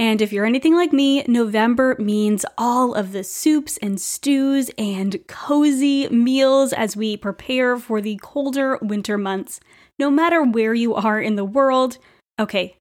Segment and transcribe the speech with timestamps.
[0.00, 5.18] And if you're anything like me, November means all of the soups and stews and
[5.28, 9.60] cozy meals as we prepare for the colder winter months,
[9.98, 11.98] no matter where you are in the world.
[12.38, 12.78] Okay,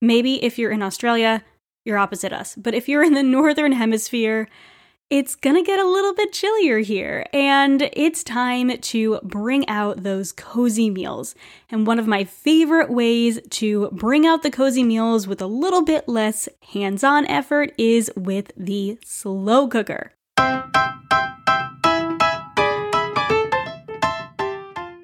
[0.00, 1.44] maybe if you're in Australia,
[1.84, 2.54] you're opposite us.
[2.56, 4.48] But if you're in the northern hemisphere,
[5.10, 10.32] it's gonna get a little bit chillier here, and it's time to bring out those
[10.32, 11.34] cozy meals.
[11.70, 15.82] And one of my favorite ways to bring out the cozy meals with a little
[15.82, 20.12] bit less hands on effort is with the slow cooker.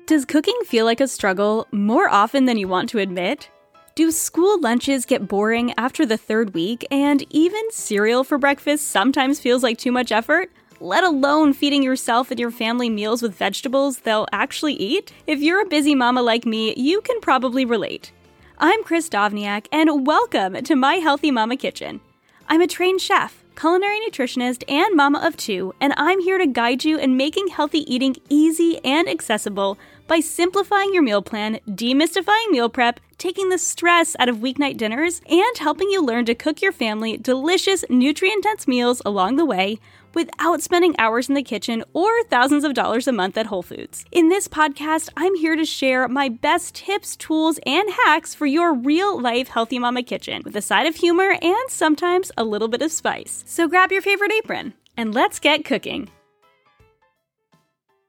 [0.07, 3.51] Does cooking feel like a struggle more often than you want to admit?
[3.99, 9.41] Do school lunches get boring after the third week, and even cereal for breakfast sometimes
[9.41, 10.53] feels like too much effort?
[10.79, 15.12] Let alone feeding yourself and your family meals with vegetables they'll actually eat?
[15.27, 18.12] If you're a busy mama like me, you can probably relate.
[18.56, 22.01] I'm Kris Dovniak, and welcome to My Healthy Mama Kitchen.
[22.49, 26.84] I'm a trained chef, culinary nutritionist, and mama of two, and I'm here to guide
[26.84, 29.77] you in making healthy eating easy and accessible
[30.09, 35.21] by simplifying your meal plan, demystifying meal prep, taking the stress out of weeknight dinners,
[35.29, 39.79] and helping you learn to cook your family delicious, nutrient dense meals along the way
[40.15, 44.05] without spending hours in the kitchen or thousands of dollars a month at Whole Foods.
[44.11, 48.75] In this podcast, I'm here to share my best tips, tools, and hacks for your
[48.75, 52.83] real life healthy mama kitchen with a side of humor and sometimes a little bit
[52.83, 53.45] of spice.
[53.47, 56.11] So grab your favorite apron and let's get cooking.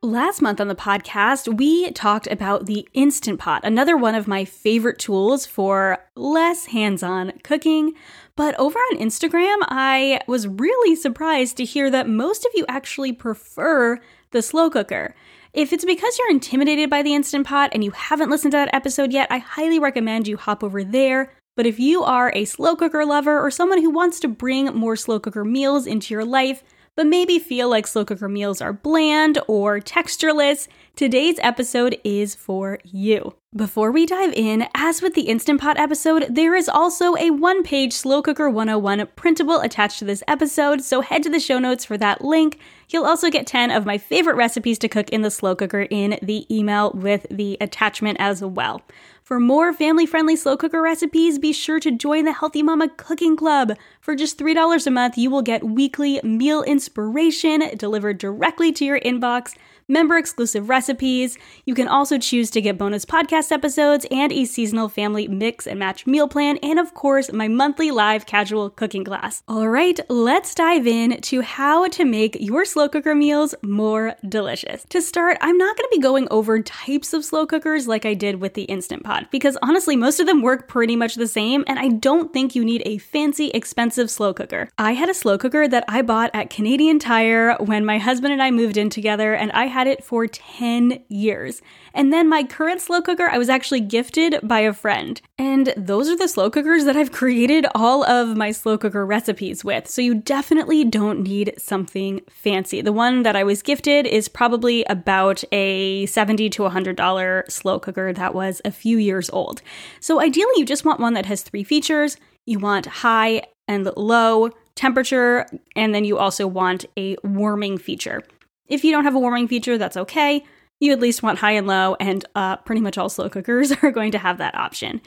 [0.02, 4.46] Last month on the podcast, we talked about the Instant Pot, another one of my
[4.46, 7.96] favorite tools for less hands on cooking.
[8.38, 13.12] But over on Instagram, I was really surprised to hear that most of you actually
[13.12, 14.00] prefer
[14.32, 15.16] the slow cooker.
[15.52, 18.74] If it's because you're intimidated by the Instant Pot and you haven't listened to that
[18.74, 21.34] episode yet, I highly recommend you hop over there.
[21.58, 24.96] But if you are a slow cooker lover or someone who wants to bring more
[24.96, 26.64] slow cooker meals into your life,
[27.00, 30.68] but maybe feel like slow cooker meals are bland or textureless,
[30.98, 33.34] today's episode is for you.
[33.56, 37.64] Before we dive in, as with the Instant Pot episode, there is also a one
[37.64, 41.86] page Slow Cooker 101 printable attached to this episode, so head to the show notes
[41.86, 42.60] for that link.
[42.90, 46.20] You'll also get 10 of my favorite recipes to cook in the slow cooker in
[46.22, 48.82] the email with the attachment as well.
[49.30, 53.38] For more family friendly slow cooker recipes, be sure to join the Healthy Mama Cooking
[53.38, 53.78] Club.
[54.02, 59.00] For just $3 a month, you will get weekly meal inspiration delivered directly to your
[59.02, 59.54] inbox
[59.90, 61.38] member exclusive recipes.
[61.66, 65.80] You can also choose to get bonus podcast episodes and a seasonal family mix and
[65.80, 69.44] match meal plan, and of course, my monthly live casual cooking class.
[69.48, 74.86] All right, let's dive in to how to make your slow cooker meals more delicious.
[74.90, 78.14] To start, I'm not going to be going over types of slow cookers like I
[78.14, 81.64] did with the Instant Pot, because honestly, most of them work pretty much the same,
[81.68, 84.70] and I don't think you need a fancy, expensive slow cooker.
[84.78, 88.44] I had a slow cooker that I bought at Canadian Tire when my husband and
[88.44, 91.62] I moved in together, and I had had it for 10 years.
[91.94, 95.22] And then my current slow cooker, I was actually gifted by a friend.
[95.38, 99.64] And those are the slow cookers that I've created all of my slow cooker recipes
[99.64, 99.88] with.
[99.88, 102.82] So you definitely don't need something fancy.
[102.82, 108.12] The one that I was gifted is probably about a 70 to $100 slow cooker
[108.12, 109.62] that was a few years old.
[110.02, 112.18] So ideally, you just want one that has three features.
[112.46, 115.46] You want high and low temperature,
[115.78, 118.24] and then you also want a warming feature.
[118.70, 120.44] If you don't have a warming feature, that's okay.
[120.80, 123.92] You at least want high and low, and uh, pretty much all slow cookers are
[123.92, 125.02] going to have that option.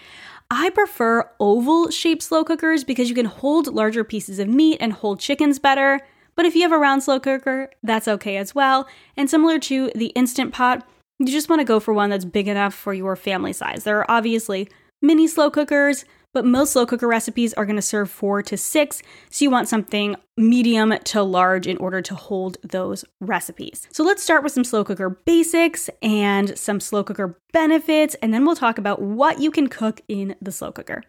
[0.50, 4.92] I prefer oval shaped slow cookers because you can hold larger pieces of meat and
[4.92, 6.00] hold chickens better.
[6.34, 8.86] But if you have a round slow cooker, that's okay as well.
[9.16, 10.86] And similar to the Instant Pot,
[11.18, 13.84] you just want to go for one that's big enough for your family size.
[13.84, 14.68] There are obviously
[15.00, 19.02] mini slow cookers, but most slow cooker recipes are going to serve four to six.
[19.30, 23.86] So you want something medium to large in order to hold those recipes.
[23.90, 28.44] So let's start with some slow cooker basics and some slow cooker benefits, and then
[28.44, 31.02] we'll talk about what you can cook in the slow cooker.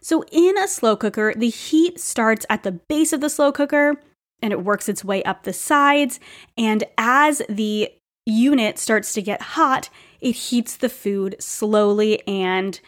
[0.00, 4.00] So in a slow cooker, the heat starts at the base of the slow cooker
[4.42, 6.20] and it works its way up the sides.
[6.58, 7.90] And as the
[8.26, 9.88] unit starts to get hot,
[10.20, 12.78] it heats the food slowly and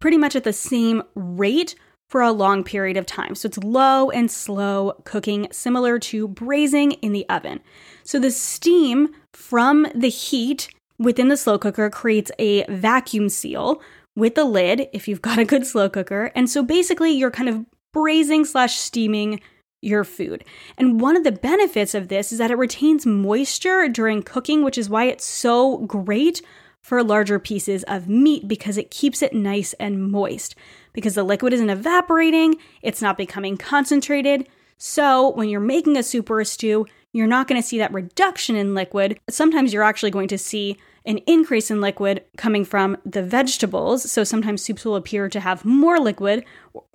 [0.00, 1.74] pretty much at the same rate
[2.08, 3.34] for a long period of time.
[3.34, 7.60] So it's low and slow cooking, similar to braising in the oven.
[8.04, 10.68] So the steam from the heat
[10.98, 13.82] within the slow cooker creates a vacuum seal
[14.16, 16.30] with the lid if you've got a good slow cooker.
[16.34, 19.40] And so basically, you're kind of braising slash steaming
[19.82, 20.44] your food.
[20.78, 24.78] And one of the benefits of this is that it retains moisture during cooking, which
[24.78, 26.42] is why it's so great
[26.84, 30.54] for larger pieces of meat because it keeps it nice and moist.
[30.92, 34.46] Because the liquid isn't evaporating, it's not becoming concentrated.
[34.76, 37.94] So, when you're making a soup or a stew, you're not going to see that
[37.94, 39.18] reduction in liquid.
[39.30, 40.76] Sometimes you're actually going to see
[41.06, 44.10] an increase in liquid coming from the vegetables.
[44.10, 46.44] So, sometimes soups will appear to have more liquid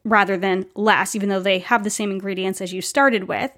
[0.04, 3.50] rather than less, even though they have the same ingredients as you started with.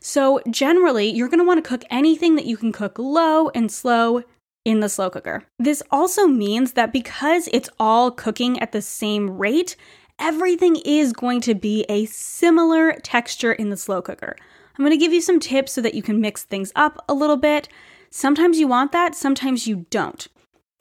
[0.00, 3.70] So, generally, you're going to want to cook anything that you can cook low and
[3.70, 4.22] slow
[4.64, 5.44] in the slow cooker.
[5.58, 9.76] This also means that because it's all cooking at the same rate,
[10.18, 14.36] everything is going to be a similar texture in the slow cooker.
[14.76, 17.14] I'm going to give you some tips so that you can mix things up a
[17.14, 17.68] little bit.
[18.10, 20.26] Sometimes you want that, sometimes you don't.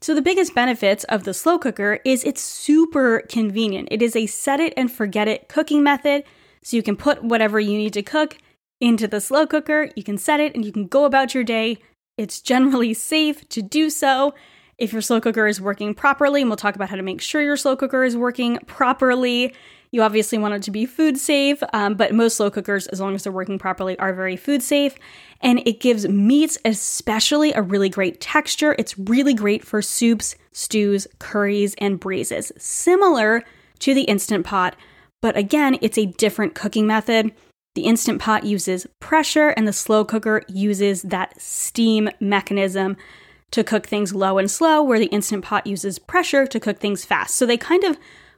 [0.02, 3.88] So, the biggest benefits of the slow cooker is it's super convenient.
[3.90, 6.26] It is a set it and forget it cooking method.
[6.62, 8.38] So, you can put whatever you need to cook
[8.82, 11.78] into the slow cooker, you can set it, and you can go about your day
[12.18, 14.34] it's generally safe to do so
[14.78, 17.42] if your slow cooker is working properly, and we'll talk about how to make sure
[17.42, 19.54] your slow cooker is working properly.
[19.92, 23.14] You obviously want it to be food safe, um, but most slow cookers, as long
[23.14, 24.96] as they're working properly, are very food safe.
[25.42, 28.76] And it gives meats, especially, a really great texture.
[28.80, 33.44] It's really great for soups, stews, curries, and braises, similar
[33.80, 34.76] to the Instant Pot.
[35.22, 37.32] But again, it's a different cooking method.
[37.76, 42.98] The Instant Pot uses pressure, and the slow cooker uses that steam mechanism
[43.52, 47.04] to cook things low and slow, where the Instant Pot uses pressure to cook things
[47.06, 47.36] fast.
[47.36, 47.98] So they kind of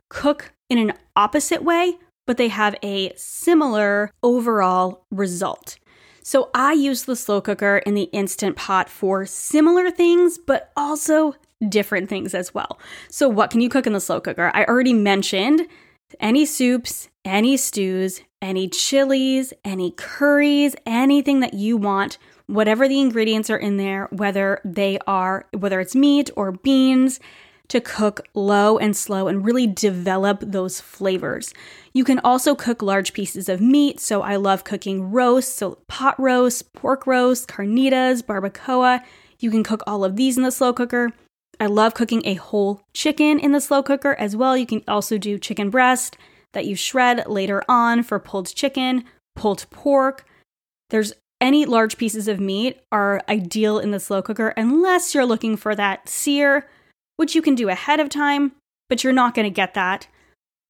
[0.09, 5.77] cook in an opposite way, but they have a similar overall result.
[6.23, 11.35] So I use the slow cooker and the Instant Pot for similar things, but also
[11.69, 12.79] different things as well.
[13.09, 14.51] So, what can you cook in the slow cooker?
[14.53, 15.67] I already mentioned
[16.19, 23.49] any soups, any stews, any chilies, any curries, anything that you want, whatever the ingredients
[23.49, 27.19] are in there, whether they are, whether it's meat or beans,
[27.67, 31.51] to cook low and slow and really develop those flavors.
[31.93, 33.99] You can also cook large pieces of meat.
[33.99, 39.03] So I love cooking roasts, so pot roast, pork roast, carnitas, barbacoa.
[39.39, 41.09] You can cook all of these in the slow cooker.
[41.59, 44.55] I love cooking a whole chicken in the slow cooker as well.
[44.55, 46.17] You can also do chicken breast
[46.55, 49.03] that you shred later on for pulled chicken,
[49.35, 50.25] pulled pork.
[50.89, 55.57] There's any large pieces of meat are ideal in the slow cooker unless you're looking
[55.57, 56.67] for that sear,
[57.17, 58.53] which you can do ahead of time,
[58.89, 60.07] but you're not going to get that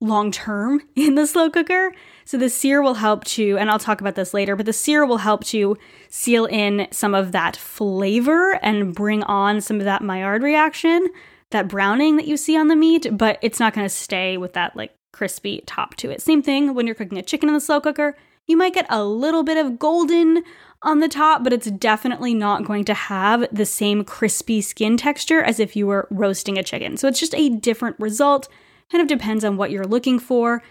[0.02, 1.94] long term in the slow cooker.
[2.26, 5.06] So the sear will help to, and I'll talk about this later, but the sear
[5.06, 5.78] will help to
[6.10, 11.08] seal in some of that flavor and bring on some of that Maillard reaction,
[11.52, 14.54] that browning that you see on the meat, but it's not going to stay with
[14.54, 16.22] that like crispy top to it.
[16.22, 18.16] Same thing when you're cooking a chicken in the slow cooker.
[18.48, 20.44] You might get a little bit of golden
[20.84, 25.42] on the top, but it's definitely not going to have the same crispy skin texture
[25.42, 26.98] as if you were roasting a chicken.
[26.98, 28.48] So it's just a different result.
[28.92, 30.62] Kind of depends on what you're looking for.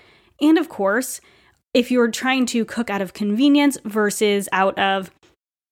[0.40, 1.20] And of course,
[1.72, 5.10] if you're trying to cook out of convenience versus out of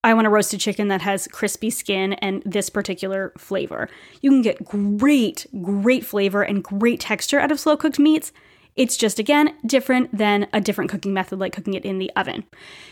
[0.05, 3.89] I want to roast a chicken that has crispy skin and this particular flavor.
[4.21, 8.33] You can get great, great flavor and great texture out of slow cooked meats
[8.75, 12.45] it's just, again, different than a different cooking method like cooking it in the oven.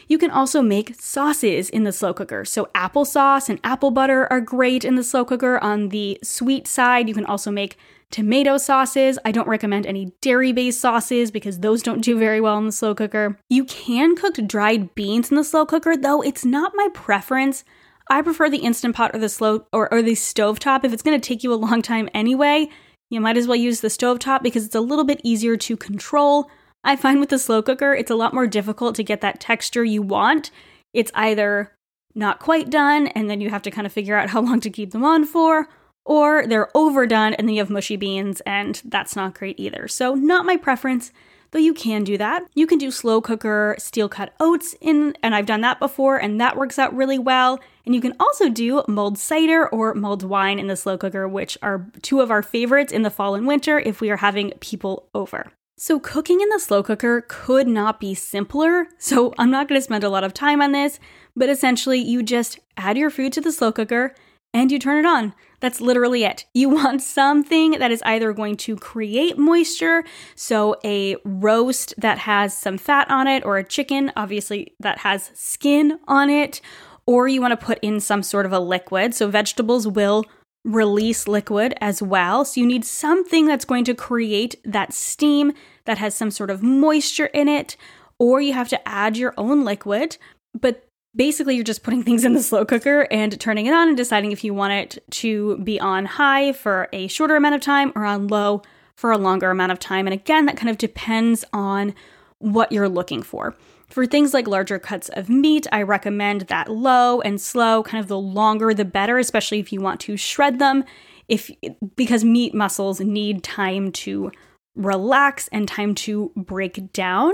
[0.09, 2.45] You can also make sauces in the slow cooker.
[2.45, 5.59] So, applesauce and apple butter are great in the slow cooker.
[5.59, 7.79] On the sweet side, you can also make
[8.11, 9.19] tomato sauces.
[9.25, 12.73] I don't recommend any dairy based sauces because those don't do very well in the
[12.73, 13.39] slow cooker.
[13.49, 17.65] You can cook dried beans in the slow cooker, though it's not my preference.
[18.09, 21.03] I prefer the instant pot or the slow or, or the stove top if it's
[21.03, 22.69] going to take you a long time anyway
[23.11, 26.49] you might as well use the stovetop because it's a little bit easier to control.
[26.83, 29.85] I find with the slow cooker, it's a lot more difficult to get that texture
[29.85, 30.51] you want.
[30.95, 31.73] It's either
[32.15, 34.71] not quite done, and then you have to kind of figure out how long to
[34.71, 35.69] keep them on for,
[36.05, 39.89] or they're overdone and then you have mushy beans, and that's not great either.
[39.89, 41.13] So, not my preference,
[41.51, 42.45] though you can do that.
[42.55, 46.41] You can do slow cooker steel cut oats in, and I've done that before, and
[46.41, 47.61] that works out really well.
[47.85, 51.57] And you can also do mulled cider or mulled wine in the slow cooker, which
[51.63, 55.09] are two of our favorites in the fall and winter if we are having people
[55.15, 55.53] over.
[55.77, 59.85] So, cooking in the slow cooker could not be simpler, so I'm not going to
[59.85, 61.01] spend a lot of time on this,
[61.35, 64.15] but essentially, you just add your food to the slow cooker
[64.53, 65.35] and you turn it on.
[65.61, 66.47] That's literally it.
[66.55, 70.05] You want something that is either going to create moisture,
[70.35, 75.31] so a roast that has some fat on it, or a chicken, obviously, that has
[75.35, 76.61] skin on it,
[77.07, 79.15] or you want to put in some sort of a liquid.
[79.15, 80.25] So, vegetables will
[80.65, 82.45] release liquid as well.
[82.45, 85.53] So you need something that's going to create that steam
[85.87, 87.77] that has some sort of moisture in it,
[88.19, 90.19] or you have to add your own liquid.
[90.59, 93.97] But basically, you're just putting things in the slow cooker and turning it on and
[93.97, 97.93] deciding if you want it to be on high for a shorter amount of time
[97.95, 98.63] or on low
[98.95, 100.07] for a longer amount of time.
[100.07, 101.95] And again, that kind of depends on
[102.39, 103.57] what you're looking for.
[103.89, 108.09] For things like larger cuts of meat, I recommend that low and slow, kind of
[108.09, 110.85] the longer the better, especially if you want to shred them.
[111.29, 111.51] If
[111.97, 114.31] because meat muscles need time to
[114.77, 117.33] relax and time to break down.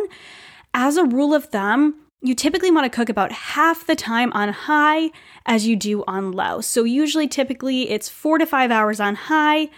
[0.72, 4.48] As a rule of thumb, you typically want to cook about half the time on
[4.50, 5.10] high
[5.44, 6.60] as you do on low.
[6.60, 9.68] So, usually, typically, it's four to five hours on high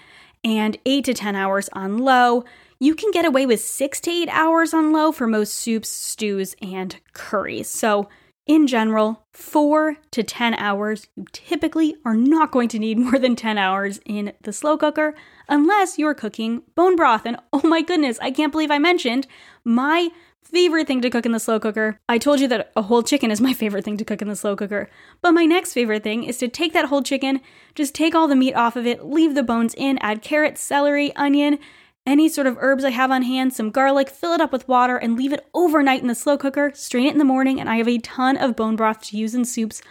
[0.44, 2.44] and eight to 10 hours on low.
[2.78, 6.54] You can get away with six to eight hours on low for most soups, stews,
[6.62, 7.68] and curries.
[7.68, 8.08] So,
[8.46, 11.06] in general, four to 10 hours.
[11.16, 15.14] You typically are not going to need more than 10 hours in the slow cooker
[15.48, 17.26] unless you're cooking bone broth.
[17.26, 19.26] And oh my goodness, I can't believe I mentioned
[19.64, 20.08] my
[20.50, 21.98] favorite thing to cook in the slow cooker.
[22.08, 24.36] I told you that a whole chicken is my favorite thing to cook in the
[24.36, 24.88] slow cooker.
[25.20, 27.40] But my next favorite thing is to take that whole chicken,
[27.74, 31.14] just take all the meat off of it, leave the bones in, add carrots, celery,
[31.16, 31.58] onion,
[32.06, 34.96] any sort of herbs I have on hand, some garlic, fill it up with water,
[34.96, 36.72] and leave it overnight in the slow cooker.
[36.74, 39.34] Strain it in the morning, and I have a ton of bone broth to use
[39.34, 39.82] in soups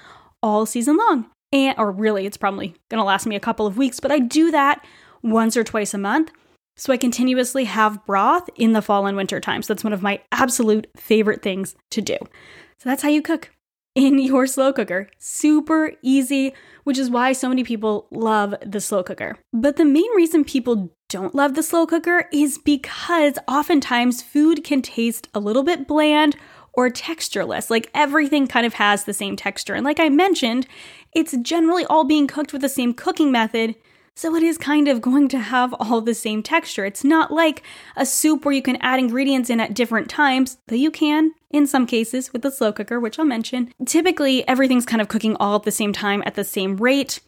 [0.42, 1.28] all season long.
[1.54, 4.50] And, or really, it's probably gonna last me a couple of weeks, but I do
[4.52, 4.84] that
[5.22, 6.32] once or twice a month.
[6.78, 9.62] So I continuously have broth in the fall and winter time.
[9.64, 12.18] So that's one of my absolute favorite things to do.
[12.78, 13.52] So that's how you cook
[13.96, 15.10] in your slow cooker.
[15.18, 16.54] Super easy,
[16.84, 19.38] which is why so many people love the slow cooker.
[19.52, 24.82] But the main reason people don't love the slow cooker is because oftentimes food can
[24.82, 26.36] taste a little bit bland
[26.74, 27.72] or textureless.
[27.72, 29.74] Like everything kind of has the same texture.
[29.74, 30.68] And like I mentioned,
[31.14, 33.74] it's generally all being cooked with the same cooking method.
[34.18, 36.86] So it is kind of going to have all the same texture.
[36.86, 37.62] It's not like
[37.96, 41.68] a soup where you can add ingredients in at different times, though you can in
[41.68, 43.72] some cases with the slow cooker, which I'll mention.
[43.86, 47.20] Typically, everything's kind of cooking all at the same time at the same rate.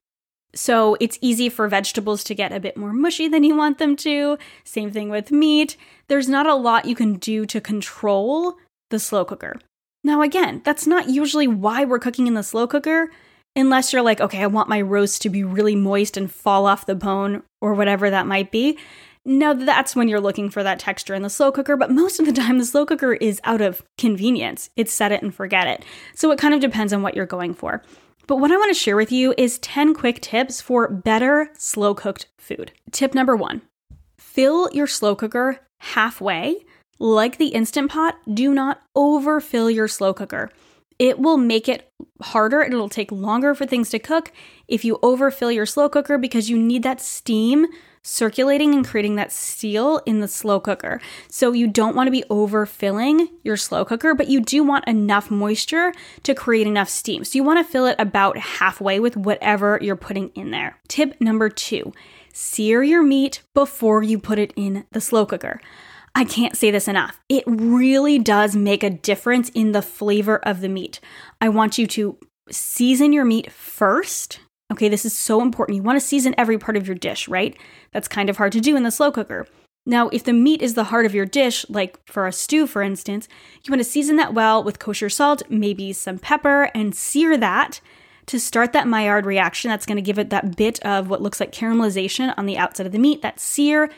[0.55, 3.96] So it's easy for vegetables to get a bit more mushy than you want them
[3.98, 4.39] to.
[4.63, 5.77] Same thing with meat.
[6.08, 8.55] There's not a lot you can do to control
[8.89, 9.60] the slow cooker.
[10.03, 13.12] Now, again, that's not usually why we're cooking in the slow cooker
[13.55, 16.85] unless you're like, okay, I want my roast to be really moist and fall off
[16.85, 18.77] the bone or whatever that might be.
[19.25, 22.25] No, that's when you're looking for that texture in the slow cooker, but most of
[22.25, 24.69] the time the slow cooker is out of convenience.
[24.75, 25.83] It's set it and forget it.
[26.15, 27.83] So it kind of depends on what you're going for.
[28.27, 31.93] But what I want to share with you is 10 quick tips for better slow
[31.93, 32.71] cooked food.
[32.91, 33.61] Tip number one
[34.17, 36.55] fill your slow cooker halfway.
[36.99, 40.51] Like the Instant Pot, do not overfill your slow cooker
[40.99, 41.91] it will make it
[42.21, 42.61] harder.
[42.61, 44.31] And it'll take longer for things to cook
[44.67, 47.65] if you overfill your slow cooker because you need that steam
[48.01, 51.01] circulating and creating that steel in the slow cooker.
[51.27, 55.29] So you don't want to be overfilling your slow cooker, but you do want enough
[55.29, 57.23] moisture to create enough steam.
[57.23, 60.77] So you want to fill it about halfway with whatever you're putting in there.
[60.87, 61.93] Tip number two
[62.31, 65.59] sear your meat before you put it in the slow cooker.
[66.15, 67.19] I can't say this enough.
[67.29, 70.99] It really does make a difference in the flavor of the meat.
[71.39, 72.17] I want you to
[72.51, 74.39] season your meat first.
[74.71, 75.75] Okay, this is so important.
[75.75, 77.57] You want to season every part of your dish, right?
[77.91, 79.47] That's kind of hard to do in the slow cooker.
[79.85, 82.83] Now, if the meat is the heart of your dish, like for a stew, for
[82.83, 83.27] instance,
[83.63, 87.81] you want to season that well with kosher salt, maybe some pepper, and sear that
[88.27, 89.69] to start that Maillard reaction.
[89.69, 92.85] That's going to give it that bit of what looks like caramelization on the outside
[92.85, 93.89] of the meat, that sear,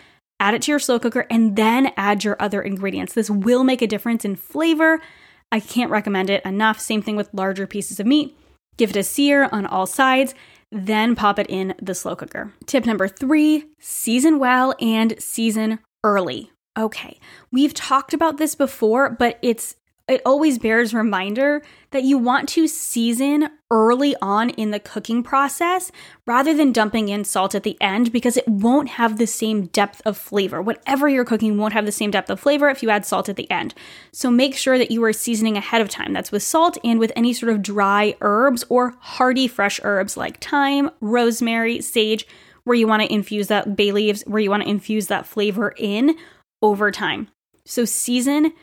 [0.42, 3.14] add it to your slow cooker, and then add your other ingredients.
[3.14, 5.00] This will make a difference in flavor.
[5.52, 6.80] I can't recommend it enough.
[6.80, 8.36] Same thing with larger pieces of meat.
[8.78, 10.34] Give it a sear on all sides,
[10.72, 12.52] then pop it in the slow cooker.
[12.66, 16.52] Tip number three season well and season early.
[16.80, 17.20] Okay,
[17.52, 19.76] we've talked about this before, but it's
[20.08, 25.92] it always bears reminder that you want to season early on in the cooking process
[26.26, 30.02] rather than dumping in salt at the end because it won't have the same depth
[30.06, 30.62] of flavor.
[30.62, 33.36] Whatever you're cooking won't have the same depth of flavor if you add salt at
[33.36, 33.74] the end.
[34.12, 36.14] So make sure that you are seasoning ahead of time.
[36.14, 40.44] That's with salt and with any sort of dry herbs or hearty fresh herbs like
[40.44, 42.28] thyme, rosemary, sage,
[42.64, 45.74] where you want to infuse that bay leaves, where you want to infuse that flavor
[45.78, 46.16] in
[46.62, 47.28] over time.
[47.66, 48.54] So season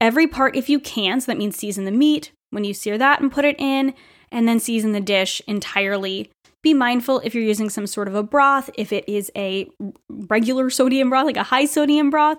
[0.00, 1.20] every part if you can.
[1.20, 3.94] So that means season the meat when you sear that and put it in,
[4.30, 6.30] and then season the dish entirely.
[6.62, 9.68] Be mindful if you're using some sort of a broth, if it is a
[10.08, 12.38] regular sodium broth, like a high sodium broth.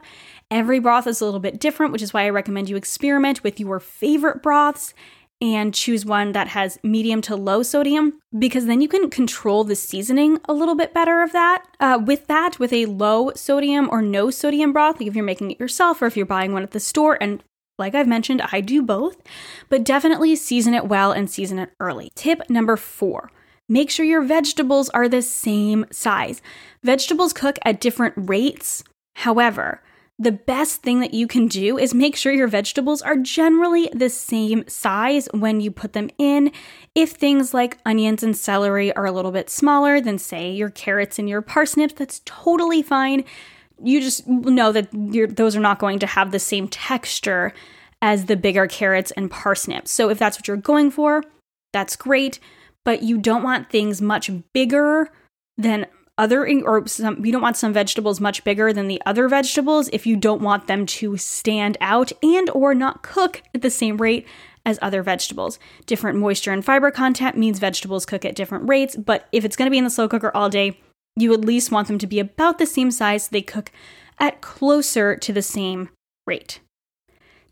[0.52, 3.60] Every broth is a little bit different, which is why I recommend you experiment with
[3.60, 4.94] your favorite broths
[5.42, 9.76] and choose one that has medium to low sodium because then you can control the
[9.76, 14.02] seasoning a little bit better of that uh, with that with a low sodium or
[14.02, 16.72] no sodium broth like if you're making it yourself or if you're buying one at
[16.72, 17.44] the store and
[17.80, 19.24] like I've mentioned, I do both,
[19.70, 22.12] but definitely season it well and season it early.
[22.14, 23.32] Tip number four
[23.72, 26.42] make sure your vegetables are the same size.
[26.84, 28.84] Vegetables cook at different rates.
[29.16, 29.82] However,
[30.20, 34.10] the best thing that you can do is make sure your vegetables are generally the
[34.10, 36.52] same size when you put them in.
[36.94, 41.18] If things like onions and celery are a little bit smaller than, say, your carrots
[41.18, 43.24] and your parsnips, that's totally fine
[43.84, 44.90] you just know that
[45.36, 47.54] those are not going to have the same texture
[48.02, 49.92] as the bigger carrots and parsnips.
[49.92, 51.24] So if that's what you're going for,
[51.74, 52.40] that's great,
[52.86, 55.10] but you don't want things much bigger
[55.58, 55.86] than
[56.20, 60.06] other or some you don't want some vegetables much bigger than the other vegetables if
[60.06, 64.28] you don't want them to stand out and or not cook at the same rate
[64.66, 65.58] as other vegetables.
[65.86, 69.66] Different moisture and fiber content means vegetables cook at different rates, but if it's going
[69.66, 70.80] to be in the slow cooker all day,
[71.16, 73.72] you at least want them to be about the same size so they cook
[74.20, 75.90] at closer to the same
[76.28, 76.60] rate.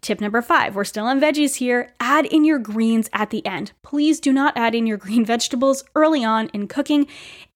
[0.08, 1.92] Tip number five, we're still on veggies here.
[2.00, 3.74] Add in your greens at the end.
[3.84, 7.08] Please do not add in your green vegetables early on in cooking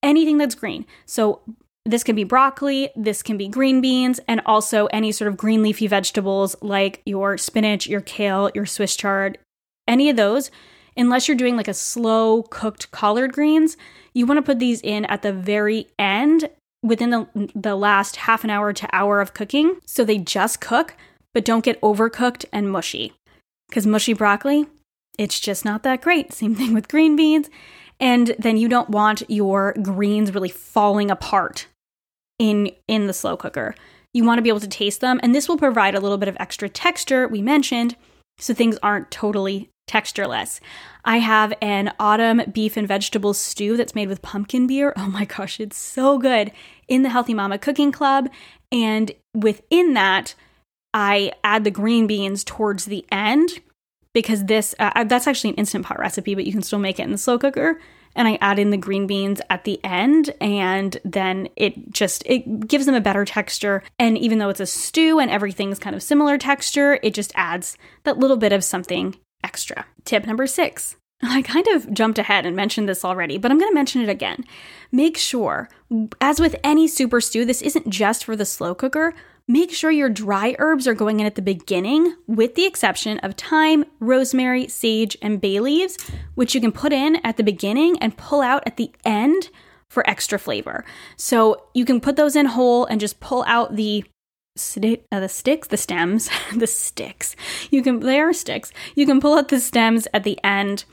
[0.04, 0.86] anything that's green.
[1.06, 1.40] So,
[1.86, 5.64] this can be broccoli, this can be green beans, and also any sort of green
[5.64, 9.38] leafy vegetables like your spinach, your kale, your Swiss chard,
[9.88, 10.52] any of those.
[10.98, 13.78] Unless you're doing like a slow cooked collard greens,
[14.14, 16.50] you want to put these in at the very end
[16.84, 20.96] within the, the last half an hour to hour of cooking so they just cook
[21.34, 23.14] but don't get overcooked and mushy.
[23.70, 24.68] Because mushy broccoli,
[25.18, 26.34] it's just not that great.
[26.34, 27.50] Same thing with green beans.
[28.00, 31.68] And then you don't want your greens really falling apart
[32.40, 33.76] in in the slow cooker.
[34.14, 36.28] You want to be able to taste them, and this will provide a little bit
[36.28, 37.96] of extra texture we mentioned,
[38.40, 40.60] so things aren't totally textureless.
[41.06, 44.94] I have an autumn beef and vegetable stew that's made with pumpkin beer.
[44.98, 46.52] Oh my gosh, it's so good
[46.88, 48.30] in the Healthy Mama Cooking Club.
[48.72, 50.34] And within that,
[50.94, 53.62] I add the green beans towards the end
[54.14, 57.04] because this uh, that's actually an instant pot recipe, but you can still make it
[57.04, 57.80] in the slow cooker.
[58.14, 62.68] And I add in the green beans at the end, and then it just it
[62.68, 63.84] gives them a better texture.
[63.98, 67.78] And even though it's a stew and everything's kind of similar texture, it just adds
[68.04, 69.86] that little bit of something extra.
[70.04, 70.98] Tip number six.
[71.24, 74.10] I kind of jumped ahead and mentioned this already, but I'm going to mention it
[74.10, 74.44] again.
[74.92, 75.70] Make sure,
[76.20, 79.14] as with any super stew, this isn't just for the slow cooker.
[79.52, 83.34] Make sure your dry herbs are going in at the beginning, with the exception of
[83.34, 85.98] thyme, rosemary, sage, and bay leaves,
[86.36, 89.50] which you can put in at the beginning and pull out at the end
[89.90, 90.86] for extra flavor.
[91.18, 94.06] So you can put those in whole and just pull out the
[94.56, 97.36] sti- uh, the sticks, the stems, the sticks.
[97.70, 98.72] You can they are sticks.
[98.96, 100.86] You can pull out the stems at the end.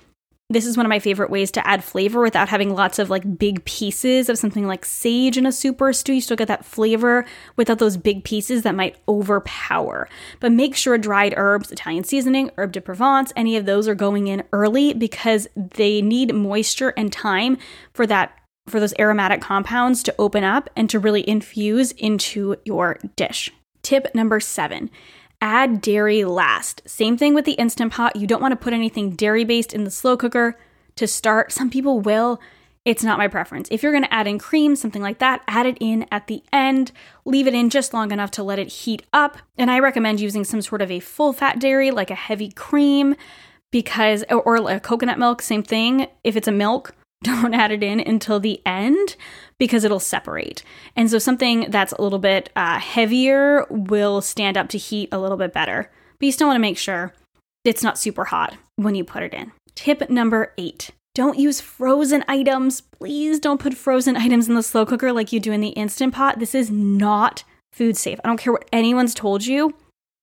[0.51, 3.39] This is one of my favorite ways to add flavor without having lots of like
[3.39, 6.15] big pieces of something like sage in a soup super stew.
[6.15, 10.09] You still get that flavor without those big pieces that might overpower.
[10.41, 14.29] But make sure dried herbs, Italian seasoning, herb de Provence, any of those are going
[14.29, 17.59] in early because they need moisture and time
[17.93, 18.33] for that
[18.67, 23.51] for those aromatic compounds to open up and to really infuse into your dish.
[23.83, 24.91] Tip number seven
[25.40, 26.83] add dairy last.
[26.87, 28.16] Same thing with the Instant Pot.
[28.16, 30.59] You don't want to put anything dairy based in the slow cooker
[30.96, 31.53] to start.
[31.53, 32.40] Some people will.
[32.85, 33.68] It's not my preference.
[33.70, 36.42] If you're going to add in cream, something like that, add it in at the
[36.53, 36.90] end.
[37.24, 39.38] Leave it in just long enough to let it heat up.
[39.59, 43.14] And I recommend using some sort of a full fat dairy, like a heavy cream,
[43.70, 46.07] because, or, or a coconut milk, same thing.
[46.24, 49.17] If it's a milk, don't add it in until the end
[49.59, 50.63] because it'll separate.
[50.95, 55.19] And so something that's a little bit uh, heavier will stand up to heat a
[55.19, 55.91] little bit better.
[56.19, 57.13] But you still want to make sure
[57.65, 59.53] it's not super hot when you put it in.
[59.75, 62.81] Tip number eight Don't use frozen items.
[62.81, 66.15] Please don't put frozen items in the slow cooker like you do in the Instant
[66.15, 66.39] Pot.
[66.39, 68.19] This is not food safe.
[68.23, 69.75] I don't care what anyone's told you.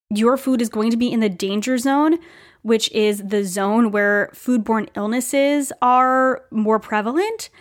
[0.09, 2.19] Your food is going to be in the danger zone,
[2.65, 7.51] which is the zone where foodborne illnesses are more prevalent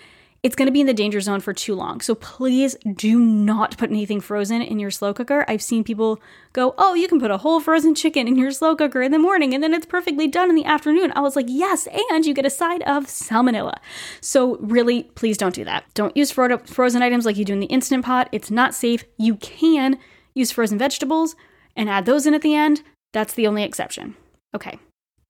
[0.44, 2.02] it's going to be in the danger zone for too long.
[2.02, 5.42] So please do not put anything frozen in your slow cooker.
[5.48, 6.20] I've seen people
[6.52, 9.18] go, Oh, you can put a whole frozen chicken in your slow cooker in the
[9.18, 11.14] morning and then it's perfectly done in the afternoon.
[11.16, 13.76] I was like, Yes, and you get a side of salmonella.
[14.20, 15.84] So really, please don't do that.
[15.94, 18.28] Don't use fro- frozen items like you do in the Instant Pot.
[18.30, 19.02] It's not safe.
[19.16, 19.98] You can
[20.34, 21.36] use frozen vegetables
[21.74, 22.82] and add those in at the end.
[23.14, 24.14] That's the only exception.
[24.54, 24.78] Okay.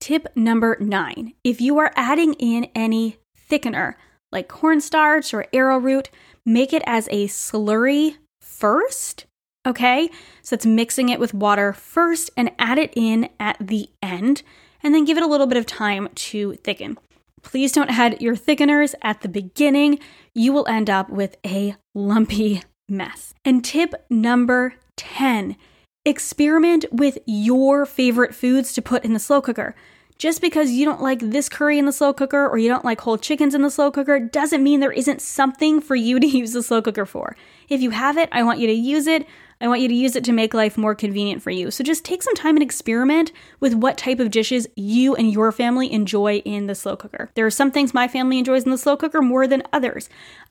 [0.04, 3.16] Tip number nine if you are adding in any
[3.50, 3.94] thickener,
[4.30, 6.10] like cornstarch or arrowroot,
[6.44, 9.24] make it as a slurry first.
[9.64, 10.10] Okay,
[10.42, 14.42] so it's mixing it with water first and add it in at the end,
[14.82, 16.98] and then give it a little bit of time to thicken.
[17.42, 19.98] Please don't add your thickeners at the beginning.
[20.34, 23.32] You will end up with a lumpy mess.
[23.42, 25.56] And tip number 10
[26.04, 29.74] experiment with your favorite foods to put in the slow cooker.
[30.16, 33.00] Just because you don't like this curry in the slow cooker or you don't like
[33.00, 36.52] whole chickens in the slow cooker doesn't mean there isn't something for you to use
[36.52, 37.36] the slow cooker for.
[37.68, 39.26] If you have it, I want you to use it.
[39.60, 41.70] I want you to use it to make life more convenient for you.
[41.70, 45.52] So just take some time and experiment with what type of dishes you and your
[45.52, 47.30] family enjoy in the slow cooker.
[47.34, 50.08] There are some things my family enjoys in the slow cooker more than others.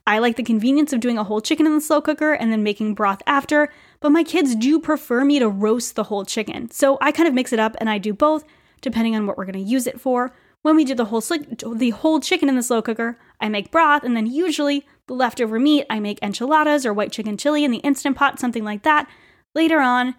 [0.08, 2.64] I like the convenience of doing a whole chicken in the slow cooker and then
[2.64, 6.72] making broth after, but my kids do prefer me to roast the whole chicken.
[6.72, 8.44] So I kind of mix it up and I do both
[8.84, 10.32] depending on what we're going to use it for.
[10.62, 14.04] When we do the whole the whole chicken in the slow cooker, I make broth,
[14.04, 17.80] and then usually the leftover meat, I make enchiladas or white chicken chili in the
[17.80, 19.10] instant pot, something like that.
[19.56, 20.16] Later on,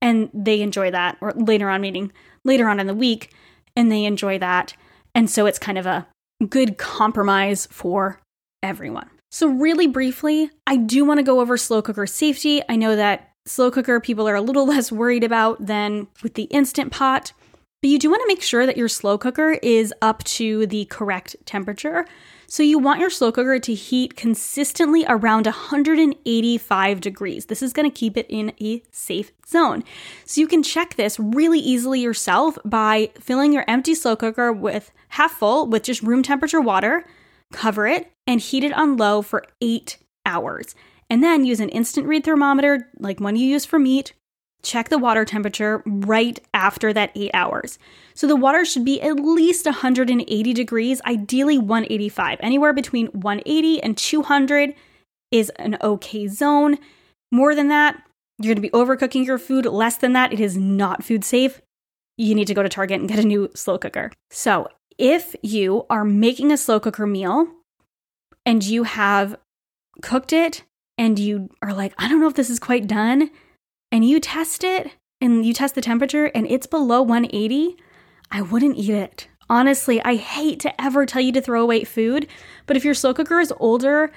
[0.00, 2.12] and they enjoy that, or later on, meaning
[2.44, 3.32] later on in the week,
[3.74, 4.74] and they enjoy that.
[5.14, 6.06] And so it's kind of a
[6.48, 8.20] good compromise for
[8.62, 9.10] everyone.
[9.30, 12.62] So, really briefly, I do want to go over slow cooker safety.
[12.68, 16.44] I know that slow cooker people are a little less worried about than with the
[16.44, 17.32] instant pot.
[17.80, 20.86] But you do want to make sure that your slow cooker is up to the
[20.86, 22.04] correct temperature.
[22.48, 27.46] So you want your slow cooker to heat consistently around 185 degrees.
[27.46, 29.84] This is going to keep it in a safe zone.
[30.24, 34.90] So you can check this really easily yourself by filling your empty slow cooker with
[35.10, 37.04] half full with just room temperature water,
[37.52, 40.74] cover it, and heat it on low for eight hours.
[41.08, 44.14] And then use an instant read thermometer like one you use for meat
[44.62, 47.78] check the water temperature right after that eight hours.
[48.14, 52.38] So the water should be at least 180 degrees, ideally 185.
[52.40, 54.74] Anywhere between 180 and 200
[55.30, 56.78] is an okay zone.
[57.30, 58.02] More than that,
[58.38, 59.66] you're going to be overcooking your food.
[59.66, 61.60] Less than that, it is not food safe.
[62.16, 64.10] You need to go to Target and get a new slow cooker.
[64.30, 64.68] So,
[64.98, 67.46] if you are making a slow cooker meal
[68.44, 69.36] and you have
[70.02, 70.64] cooked it
[70.96, 73.30] and you are like, I don't know if this is quite done,
[73.90, 77.76] and you test it and you test the temperature and it's below 180,
[78.30, 79.28] I wouldn't eat it.
[79.50, 82.26] Honestly, I hate to ever tell you to throw away food,
[82.66, 84.12] but if your slow cooker is older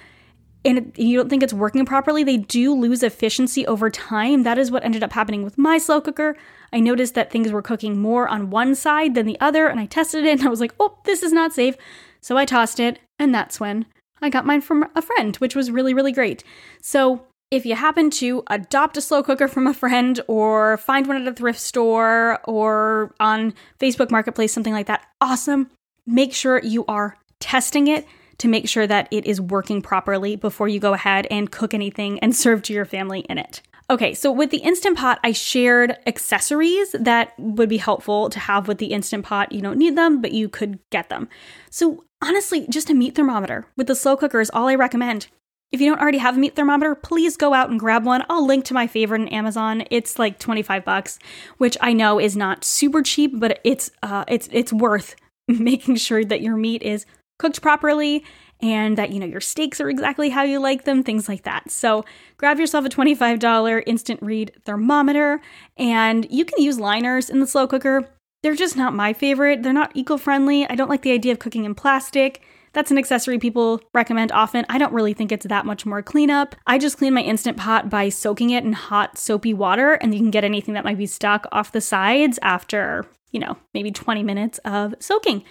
[0.63, 4.43] and you don't think it's working properly, they do lose efficiency over time.
[4.43, 6.35] That is what ended up happening with my slow cooker.
[6.71, 9.85] I noticed that things were cooking more on one side than the other, and I
[9.85, 11.75] tested it and I was like, oh, this is not safe.
[12.19, 13.87] So I tossed it, and that's when
[14.21, 16.43] I got mine from a friend, which was really, really great.
[16.81, 21.21] So if you happen to adopt a slow cooker from a friend or find one
[21.21, 25.69] at a thrift store or on Facebook Marketplace, something like that, awesome.
[26.07, 30.69] Make sure you are testing it to make sure that it is working properly before
[30.69, 33.61] you go ahead and cook anything and serve to your family in it.
[33.89, 38.69] Okay, so with the Instant Pot, I shared accessories that would be helpful to have
[38.69, 39.51] with the Instant Pot.
[39.51, 41.27] You don't need them, but you could get them.
[41.69, 45.27] So honestly, just a meat thermometer with the slow cooker is all I recommend.
[45.71, 48.25] If you don't already have a meat thermometer, please go out and grab one.
[48.29, 49.85] I'll link to my favorite on Amazon.
[49.89, 51.17] It's like 25 bucks,
[51.59, 55.15] which I know is not super cheap, but it's uh it's it's worth
[55.47, 57.05] making sure that your meat is
[57.39, 58.23] cooked properly
[58.61, 61.71] and that you know your steaks are exactly how you like them, things like that.
[61.71, 62.03] So,
[62.37, 65.41] grab yourself a $25 instant read thermometer
[65.77, 68.09] and you can use liners in the slow cooker.
[68.43, 69.63] They're just not my favorite.
[69.63, 70.67] They're not eco-friendly.
[70.67, 72.41] I don't like the idea of cooking in plastic.
[72.73, 74.65] That's an accessory people recommend often.
[74.69, 76.55] I don't really think it's that much more cleanup.
[76.65, 80.19] I just clean my Instant Pot by soaking it in hot, soapy water, and you
[80.19, 84.23] can get anything that might be stuck off the sides after, you know, maybe 20
[84.23, 85.43] minutes of soaking.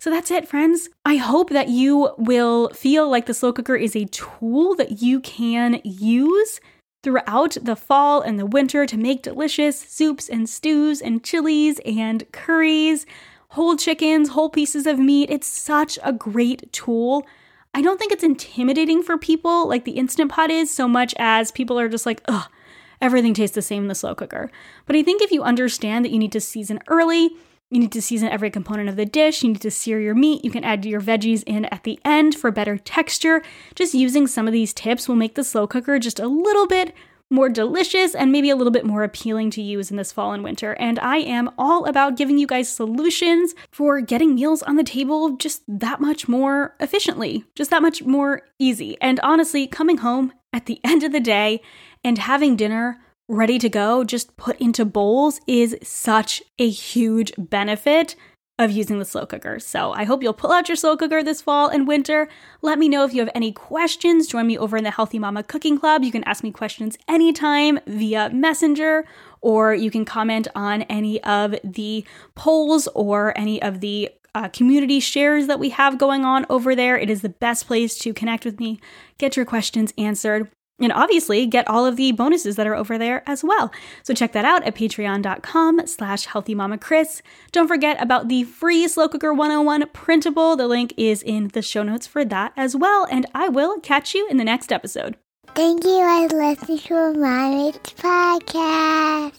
[0.00, 0.88] So that's it, friends.
[1.04, 5.20] I hope that you will feel like the slow cooker is a tool that you
[5.20, 6.60] can use
[7.02, 12.30] throughout the fall and the winter to make delicious soups and stews and chilies and
[12.32, 13.06] curries
[13.48, 15.30] whole chickens, whole pieces of meat.
[15.30, 17.26] It's such a great tool.
[17.74, 21.50] I don't think it's intimidating for people like the Instant Pot is so much as
[21.50, 22.50] people are just like, ugh,
[23.00, 24.50] everything tastes the same in the slow cooker.
[24.86, 27.30] But I think if you understand that you need to season early,
[27.70, 29.42] you need to season every component of the dish.
[29.42, 30.44] You need to sear your meat.
[30.44, 33.42] You can add your veggies in at the end for better texture.
[33.74, 36.94] Just using some of these tips will make the slow cooker just a little bit
[37.30, 40.42] more delicious and maybe a little bit more appealing to use in this fall and
[40.42, 40.72] winter.
[40.74, 45.36] And I am all about giving you guys solutions for getting meals on the table
[45.36, 48.96] just that much more efficiently, just that much more easy.
[49.00, 51.60] And honestly, coming home at the end of the day
[52.02, 58.16] and having dinner ready to go, just put into bowls, is such a huge benefit
[58.58, 59.60] of using the slow cooker.
[59.60, 62.28] So I hope you'll pull out your slow cooker this fall and winter.
[62.60, 64.26] Let me know if you have any questions.
[64.26, 66.02] Join me over in the Healthy Mama Cooking Club.
[66.02, 69.04] You can ask me questions anytime via Messenger,
[69.40, 75.00] or you can comment on any of the polls or any of the uh, community
[75.00, 76.98] shares that we have going on over there.
[76.98, 78.80] It is the best place to connect with me,
[79.18, 83.22] get your questions answered and obviously get all of the bonuses that are over there
[83.26, 83.72] as well.
[84.02, 87.22] So check that out at patreon.com slash healthymamakris.
[87.52, 90.56] Don't forget about the free Slow Cooker 101 printable.
[90.56, 93.06] The link is in the show notes for that as well.
[93.10, 95.16] And I will catch you in the next episode.
[95.54, 99.32] Thank you for listening to Mommy's podcast.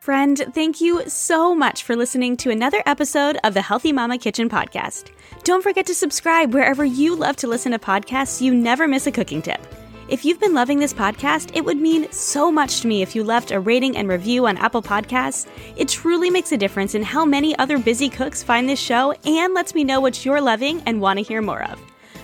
[0.00, 4.48] Friend, thank you so much for listening to another episode of the Healthy Mama Kitchen
[4.48, 5.10] podcast.
[5.44, 9.06] Don't forget to subscribe wherever you love to listen to podcasts so you never miss
[9.06, 9.60] a cooking tip.
[10.08, 13.22] If you've been loving this podcast, it would mean so much to me if you
[13.22, 15.46] left a rating and review on Apple Podcasts.
[15.76, 19.52] It truly makes a difference in how many other busy cooks find this show and
[19.52, 21.78] lets me know what you're loving and want to hear more of.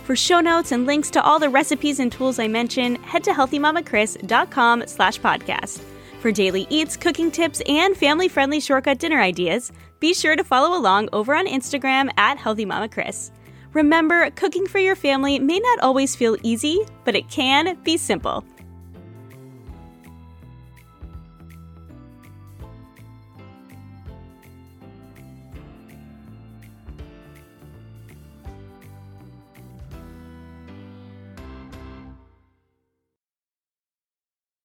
[0.05, 3.33] For show notes and links to all the recipes and tools I mention, head to
[3.33, 5.83] healthymamakris.com slash podcast.
[6.21, 11.11] For daily eats, cooking tips, and family-friendly shortcut dinner ideas, be sure to follow along
[11.13, 13.31] over on Instagram at healthymamakris.
[13.75, 18.45] Remember, cooking for your family may not always feel easy, but it can be simple.